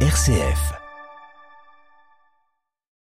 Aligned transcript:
RCF. 0.00 0.74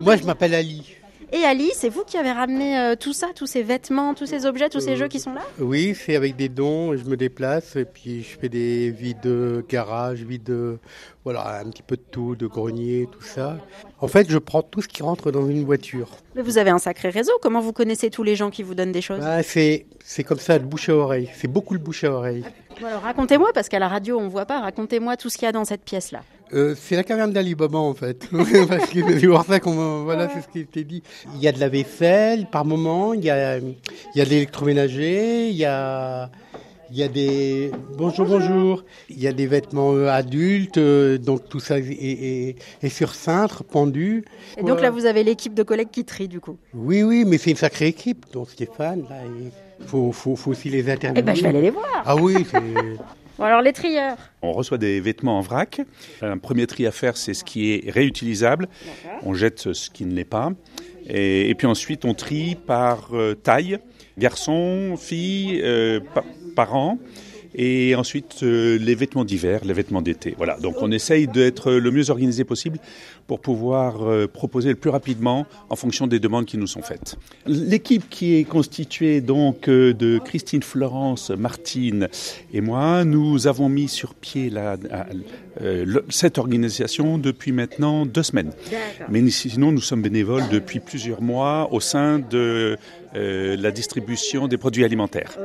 Moi, 0.00 0.16
je 0.16 0.24
m'appelle 0.24 0.54
Ali. 0.56 0.96
Et 1.32 1.44
Ali, 1.44 1.70
c'est 1.72 1.88
vous 1.88 2.02
qui 2.04 2.16
avez 2.16 2.32
ramené 2.32 2.76
euh, 2.76 2.96
tout 2.96 3.12
ça, 3.12 3.28
tous 3.32 3.46
ces 3.46 3.62
vêtements, 3.62 4.14
tous 4.14 4.26
ces 4.26 4.44
objets, 4.44 4.68
tous 4.68 4.80
ces 4.80 4.90
Euh, 4.92 4.96
jeux 4.96 5.06
qui 5.06 5.20
sont 5.20 5.32
là? 5.32 5.42
Oui, 5.60 5.94
c'est 5.94 6.16
avec 6.16 6.34
des 6.34 6.48
dons, 6.48 6.96
je 6.96 7.04
me 7.04 7.16
déplace 7.16 7.76
et 7.76 7.84
puis 7.84 8.24
je 8.24 8.36
fais 8.36 8.48
des 8.48 8.90
vides 8.90 9.64
garage, 9.68 10.22
vides, 10.24 10.52
voilà, 11.22 11.60
un 11.60 11.70
petit 11.70 11.82
peu 11.84 11.94
de 11.96 12.02
tout, 12.10 12.34
de 12.34 12.48
grenier, 12.48 13.06
tout 13.12 13.22
ça. 13.22 13.58
En 14.00 14.08
fait, 14.08 14.28
je 14.28 14.38
prends 14.38 14.62
tout 14.62 14.82
ce 14.82 14.88
qui 14.88 15.04
rentre 15.04 15.30
dans 15.30 15.46
une 15.48 15.64
voiture. 15.64 16.08
Mais 16.34 16.42
vous 16.42 16.58
avez 16.58 16.70
un 16.70 16.78
sacré 16.80 17.10
réseau. 17.10 17.32
Comment 17.40 17.60
vous 17.60 17.72
connaissez 17.72 18.10
tous 18.10 18.24
les 18.24 18.34
gens 18.34 18.50
qui 18.50 18.64
vous 18.64 18.74
donnent 18.74 18.90
des 18.90 19.02
choses? 19.02 19.22
Ah, 19.22 19.44
c'est, 19.44 19.86
c'est 20.04 20.24
comme 20.24 20.40
ça, 20.40 20.58
le 20.58 20.64
bouche 20.64 20.88
à 20.88 20.96
oreille. 20.96 21.30
C'est 21.36 21.46
beaucoup 21.46 21.74
le 21.74 21.80
bouche 21.80 22.02
à 22.02 22.10
oreille. 22.10 22.42
Bon, 22.80 22.88
alors, 22.88 23.02
Racontez-moi, 23.02 23.50
parce 23.54 23.68
qu'à 23.68 23.78
la 23.78 23.86
radio 23.88 24.18
on 24.18 24.26
voit 24.26 24.46
pas. 24.46 24.60
Racontez-moi 24.60 25.16
tout 25.16 25.28
ce 25.30 25.38
qu'il 25.38 25.46
y 25.46 25.48
a 25.48 25.52
dans 25.52 25.64
cette 25.64 25.82
pièce-là. 25.84 26.22
Euh, 26.52 26.74
c'est 26.76 26.96
la 26.96 27.04
caverne 27.04 27.32
d'Ali 27.32 27.54
Baba 27.54 27.78
en 27.78 27.94
fait. 27.94 28.28
Parce 28.68 28.90
que 28.90 29.18
c'est 29.20 29.26
pour 29.26 29.44
ça 29.44 29.60
qu'on 29.60 30.04
voilà, 30.04 30.28
c'est 30.34 30.42
ce 30.42 30.48
qui 30.48 30.60
était 30.60 30.84
dit. 30.84 31.02
Il 31.34 31.40
y 31.40 31.48
a 31.48 31.52
de 31.52 31.60
la 31.60 31.68
vaisselle 31.68 32.46
par 32.50 32.64
moment, 32.64 33.14
il 33.14 33.24
y 33.24 33.30
a, 33.30 33.58
il 33.58 33.74
y 34.16 34.20
a 34.20 34.24
de 34.24 34.30
l'électroménager, 34.30 35.48
il 35.48 35.56
y 35.56 35.64
a, 35.64 36.30
il 36.90 36.96
y 36.96 37.02
a 37.04 37.08
des 37.08 37.70
bonjour 37.96 38.26
bonjour, 38.26 38.84
il 39.08 39.20
y 39.20 39.28
a 39.28 39.32
des 39.32 39.46
vêtements 39.46 39.92
euh, 39.94 40.08
adultes, 40.08 40.78
euh, 40.78 41.18
donc 41.18 41.48
tout 41.48 41.60
ça 41.60 41.78
est, 41.78 41.84
est, 41.88 42.56
est 42.82 42.88
sur 42.88 43.14
cintre, 43.14 43.62
pendu. 43.62 44.24
Et 44.56 44.64
donc 44.64 44.80
là, 44.80 44.90
vous 44.90 45.06
avez 45.06 45.22
l'équipe 45.22 45.54
de 45.54 45.62
collègues 45.62 45.90
qui 45.92 46.04
trient 46.04 46.28
du 46.28 46.40
coup. 46.40 46.56
Oui 46.74 47.04
oui, 47.04 47.24
mais 47.24 47.38
c'est 47.38 47.50
une 47.50 47.56
sacrée 47.56 47.86
équipe. 47.86 48.26
Donc 48.32 48.50
Stéphane, 48.50 49.04
là, 49.08 49.18
il 49.24 49.86
faut, 49.86 50.10
faut, 50.10 50.34
faut 50.34 50.50
aussi 50.50 50.68
les 50.68 50.90
interviewer. 50.90 51.20
Eh 51.20 51.22
ben, 51.22 51.36
je 51.36 51.42
vais 51.42 51.48
aller 51.48 51.62
les 51.62 51.70
voir. 51.70 52.02
Ah 52.04 52.16
oui, 52.16 52.44
c'est. 52.50 52.58
Bon, 53.40 53.46
alors 53.46 53.62
les 53.62 53.72
trieurs. 53.72 54.18
On 54.42 54.52
reçoit 54.52 54.76
des 54.76 55.00
vêtements 55.00 55.38
en 55.38 55.40
vrac. 55.40 55.80
Un 56.20 56.36
premier 56.36 56.66
tri 56.66 56.86
à 56.86 56.90
faire, 56.90 57.16
c'est 57.16 57.32
ce 57.32 57.42
qui 57.42 57.72
est 57.72 57.90
réutilisable. 57.90 58.68
On 59.22 59.32
jette 59.32 59.72
ce 59.72 59.88
qui 59.88 60.04
ne 60.04 60.14
l'est 60.14 60.26
pas. 60.26 60.52
Et, 61.08 61.48
et 61.48 61.54
puis 61.54 61.66
ensuite, 61.66 62.04
on 62.04 62.12
trie 62.12 62.54
par 62.54 63.08
euh, 63.14 63.32
taille, 63.34 63.78
garçon, 64.18 64.94
fille, 64.98 65.58
euh, 65.64 66.00
pa- 66.14 66.22
parents. 66.54 66.98
Et 67.54 67.94
ensuite, 67.96 68.42
euh, 68.42 68.78
les 68.78 68.94
vêtements 68.94 69.24
d'hiver, 69.24 69.60
les 69.64 69.72
vêtements 69.72 70.02
d'été. 70.02 70.34
Voilà. 70.36 70.56
Donc, 70.60 70.76
on 70.80 70.90
essaye 70.92 71.26
d'être 71.26 71.72
le 71.72 71.90
mieux 71.90 72.10
organisé 72.10 72.44
possible 72.44 72.78
pour 73.26 73.40
pouvoir 73.40 74.02
euh, 74.02 74.26
proposer 74.26 74.68
le 74.70 74.74
plus 74.76 74.90
rapidement 74.90 75.46
en 75.68 75.76
fonction 75.76 76.06
des 76.06 76.18
demandes 76.20 76.46
qui 76.46 76.58
nous 76.58 76.66
sont 76.66 76.82
faites. 76.82 77.16
L'équipe 77.46 78.08
qui 78.08 78.36
est 78.36 78.44
constituée 78.44 79.20
donc 79.20 79.68
euh, 79.68 79.92
de 79.94 80.18
Christine 80.18 80.62
Florence, 80.62 81.30
Martine 81.30 82.08
et 82.52 82.60
moi, 82.60 83.04
nous 83.04 83.46
avons 83.46 83.68
mis 83.68 83.88
sur 83.88 84.14
pied 84.14 84.50
la, 84.50 84.76
la- 84.76 85.06
euh, 85.62 85.84
le- 85.86 86.04
cette 86.08 86.38
organisation 86.38 87.18
depuis 87.18 87.52
maintenant 87.52 88.06
deux 88.06 88.22
semaines. 88.22 88.52
Mais 89.08 89.28
sinon, 89.30 89.72
nous 89.72 89.80
sommes 89.80 90.02
bénévoles 90.02 90.48
depuis 90.50 90.80
plusieurs 90.80 91.22
mois 91.22 91.68
au 91.72 91.80
sein 91.80 92.18
de 92.18 92.76
euh, 93.16 93.56
la 93.58 93.70
distribution 93.72 94.46
des 94.46 94.56
produits 94.56 94.84
alimentaires. 94.84 95.36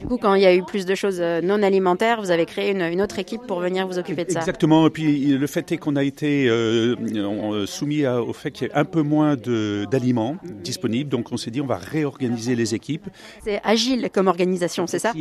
Du 0.00 0.06
coup, 0.06 0.18
quand 0.18 0.34
il 0.34 0.42
y 0.42 0.46
a 0.46 0.54
eu 0.54 0.62
plus 0.62 0.86
de 0.86 0.94
choses 0.94 1.18
euh, 1.20 1.40
non 1.48 1.62
alimentaires, 1.62 2.20
vous 2.20 2.30
avez 2.30 2.46
créé 2.46 2.70
une, 2.70 2.82
une 2.82 3.02
autre 3.02 3.18
équipe 3.18 3.42
pour 3.46 3.58
venir 3.60 3.86
vous 3.88 3.98
occuper 3.98 4.24
de 4.24 4.30
ça. 4.30 4.40
Exactement. 4.40 4.86
Et 4.86 4.90
puis 4.90 5.26
le 5.26 5.46
fait 5.46 5.72
est 5.72 5.78
qu'on 5.78 5.96
a 5.96 6.04
été 6.04 6.48
euh, 6.48 6.94
euh, 7.16 7.66
soumis 7.66 8.04
à- 8.04 8.22
au 8.22 8.32
fait 8.32 8.50
qu'il 8.52 8.68
y 8.68 8.70
ait 8.70 8.74
un 8.74 8.84
peu 8.84 9.02
moins 9.02 9.34
de- 9.36 9.86
d'aliments 9.90 10.36
disponibles. 10.62 11.10
Donc 11.10 11.32
on 11.32 11.36
s'est 11.36 11.50
dit 11.50 11.60
on 11.60 11.66
va 11.66 11.76
réorganiser 11.78 12.54
les 12.54 12.74
équipes. 12.74 13.06
C'est 13.42 13.60
agile 13.64 14.08
comme 14.12 14.28
organisation, 14.28 14.86
c'est 14.86 14.98
ça? 15.00 15.12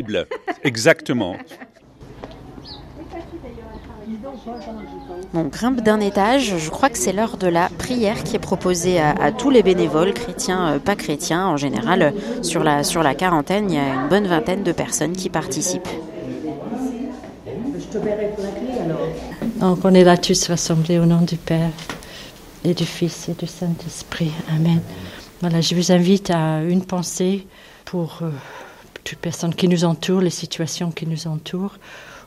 Exactement. 0.64 1.36
On 5.34 5.44
grimpe 5.46 5.82
d'un 5.82 6.00
étage. 6.00 6.56
Je 6.58 6.70
crois 6.70 6.90
que 6.90 6.98
c'est 6.98 7.12
l'heure 7.14 7.38
de 7.38 7.48
la 7.48 7.70
prière 7.78 8.24
qui 8.24 8.36
est 8.36 8.40
proposée 8.40 9.00
à, 9.00 9.12
à 9.12 9.32
tous 9.32 9.50
les 9.50 9.64
bénévoles, 9.64 10.14
chrétiens, 10.14 10.74
euh, 10.76 10.80
pas 10.80 10.96
chrétiens. 10.96 11.46
En 11.48 11.58
général, 11.58 12.14
sur 12.42 12.64
la, 12.64 12.84
sur 12.84 13.04
la 13.04 13.16
quarantaine, 13.16 13.70
il 13.70 13.76
y 13.76 13.80
a 13.80 13.94
une 14.04 14.08
bonne 14.10 14.28
vingtaine 14.28 14.64
de 14.64 14.72
personnes 14.72 15.14
qui 15.14 15.30
participent. 15.30 15.88
Donc 19.60 19.80
on 19.84 19.94
est 19.94 20.04
là 20.04 20.18
tous 20.18 20.48
rassemblés 20.48 21.00
au 21.00 21.06
nom 21.06 21.22
du 21.22 21.38
Père 21.38 21.72
et 22.64 22.74
du 22.74 22.86
Fils 22.86 23.30
et 23.30 23.34
du 23.34 23.48
Saint-Esprit. 23.48 24.32
Amen. 24.50 24.82
Voilà, 25.42 25.62
je 25.62 25.76
vous 25.76 25.92
invite 25.92 26.30
à 26.32 26.64
une 26.64 26.84
pensée 26.84 27.48
pour 27.86 28.20
euh, 28.22 28.30
toute 29.04 29.20
personne 29.20 29.54
qui 29.54 29.68
nous 29.68 29.86
entoure, 29.86 30.22
les 30.22 30.30
situations 30.30 30.92
qui 30.92 31.06
nous 31.06 31.28
entourent, 31.28 31.78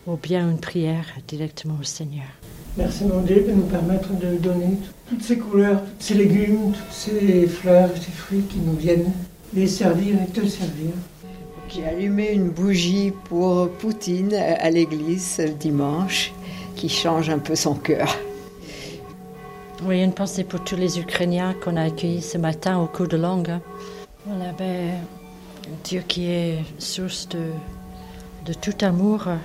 ou 0.06 0.16
bien 0.16 0.48
une 0.48 0.58
prière 0.58 1.04
directement 1.26 1.76
au 1.80 1.84
Seigneur. 1.84 2.26
Merci 2.76 3.04
mon 3.04 3.20
Dieu 3.20 3.44
de 3.46 3.52
nous 3.52 3.64
permettre 3.64 4.10
de 4.14 4.36
donner 4.38 4.78
toutes 5.08 5.22
ces 5.22 5.38
couleurs, 5.38 5.82
tous 5.98 6.06
ces 6.06 6.14
légumes, 6.14 6.72
toutes 6.72 6.92
ces 6.92 7.46
fleurs, 7.46 7.90
ces 7.96 8.12
fruits 8.12 8.44
qui 8.48 8.58
nous 8.58 8.76
viennent 8.76 9.12
les 9.52 9.66
servir 9.66 10.14
et 10.22 10.30
te 10.30 10.46
servir. 10.46 10.92
J'ai 11.72 11.86
allumé 11.86 12.32
une 12.32 12.50
bougie 12.50 13.12
pour 13.24 13.70
Poutine 13.70 14.34
à 14.34 14.68
l'église 14.70 15.36
ce 15.36 15.42
dimanche, 15.42 16.32
qui 16.74 16.88
change 16.88 17.30
un 17.30 17.38
peu 17.38 17.54
son 17.54 17.74
cœur. 17.74 18.08
Oui, 19.84 20.02
une 20.02 20.12
pensée 20.12 20.42
pour 20.42 20.64
tous 20.64 20.74
les 20.74 20.98
Ukrainiens 20.98 21.54
qu'on 21.54 21.76
a 21.76 21.84
accueillis 21.84 22.22
ce 22.22 22.38
matin 22.38 22.80
au 22.80 22.86
coup 22.86 23.06
de 23.06 23.16
langue. 23.16 23.50
hein. 23.50 23.62
Voilà, 24.26 24.52
ben, 24.52 24.94
Dieu 25.84 26.02
qui 26.06 26.26
est 26.26 26.58
source 26.78 27.28
de, 27.28 28.52
tout 28.54 28.74
amour 28.84 29.28
euh, 29.28 29.36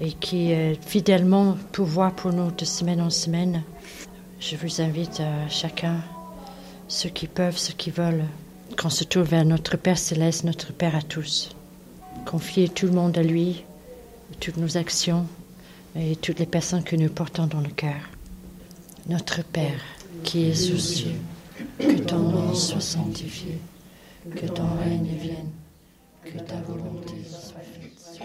et 0.00 0.12
qui 0.12 0.50
est 0.50 0.82
fidèlement 0.84 1.56
pourvoit 1.70 2.10
pour 2.10 2.32
nous 2.32 2.50
de 2.50 2.64
semaine 2.64 3.00
en 3.00 3.10
semaine. 3.10 3.62
Je 4.40 4.56
vous 4.56 4.80
invite 4.80 5.20
à 5.20 5.48
chacun, 5.48 5.98
ceux 6.88 7.08
qui 7.08 7.28
peuvent, 7.28 7.56
ceux 7.56 7.74
qui 7.74 7.90
veulent, 7.92 8.24
qu'on 8.76 8.90
se 8.90 9.04
tourne 9.04 9.24
vers 9.24 9.44
notre 9.44 9.76
Père 9.76 9.98
céleste, 9.98 10.44
notre 10.44 10.72
Père 10.72 10.96
à 10.96 11.02
tous. 11.02 11.50
Confier 12.26 12.68
tout 12.68 12.86
le 12.86 12.92
monde 12.92 13.16
à 13.18 13.22
lui, 13.22 13.64
toutes 14.40 14.56
nos 14.56 14.76
actions 14.76 15.26
et 15.96 16.16
toutes 16.16 16.38
les 16.38 16.46
personnes 16.46 16.84
que 16.84 16.96
nous 16.96 17.08
portons 17.08 17.46
dans 17.46 17.60
le 17.60 17.68
cœur. 17.68 18.08
Notre 19.08 19.42
Père, 19.44 19.80
qui 20.22 20.48
es 20.48 20.72
aux 20.72 20.78
cieux, 20.78 21.20
que 21.78 21.98
ton 22.00 22.18
nom 22.18 22.54
soit 22.54 22.80
sanctifié, 22.80 23.58
que 24.36 24.46
ton 24.46 24.68
règne 24.78 25.16
vienne, 25.20 25.50
que 26.24 26.38
ta 26.38 26.60
volonté 26.62 27.14
soit 27.28 27.60
faite 27.60 27.98
sur 28.14 28.24